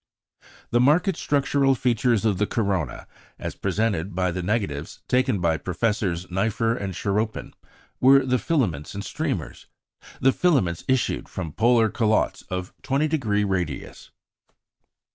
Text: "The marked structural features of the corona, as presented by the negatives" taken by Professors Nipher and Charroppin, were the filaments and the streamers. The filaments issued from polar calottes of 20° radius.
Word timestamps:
"The 0.71 0.79
marked 0.79 1.15
structural 1.15 1.75
features 1.75 2.25
of 2.25 2.39
the 2.39 2.47
corona, 2.47 3.05
as 3.37 3.53
presented 3.53 4.15
by 4.15 4.31
the 4.31 4.41
negatives" 4.41 5.03
taken 5.07 5.37
by 5.39 5.57
Professors 5.57 6.25
Nipher 6.31 6.75
and 6.75 6.95
Charroppin, 6.95 7.53
were 7.99 8.25
the 8.25 8.39
filaments 8.39 8.95
and 8.95 9.03
the 9.03 9.07
streamers. 9.07 9.67
The 10.19 10.31
filaments 10.33 10.83
issued 10.87 11.29
from 11.29 11.53
polar 11.53 11.91
calottes 11.91 12.41
of 12.49 12.73
20° 12.81 13.47
radius. 13.47 14.09